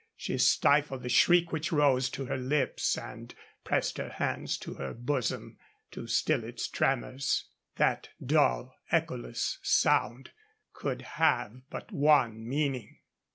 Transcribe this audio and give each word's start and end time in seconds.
She 0.17 0.39
stifled 0.39 1.03
the 1.03 1.09
shriek 1.09 1.51
which 1.51 1.71
rose 1.71 2.09
to 2.09 2.25
her 2.25 2.35
lips 2.35 2.97
and 2.97 3.31
pressed 3.63 3.99
her 3.99 4.09
hands 4.09 4.57
to 4.57 4.73
her 4.73 4.95
bosom 4.95 5.59
to 5.91 6.07
still 6.07 6.43
its 6.43 6.67
tremors. 6.67 7.45
That 7.75 8.09
dull, 8.25 8.73
echoless 8.91 9.59
sound 9.61 10.31
could 10.73 11.03
have 11.03 11.61
but 11.69 11.91
one 11.91 12.49
meaning. 12.49 12.97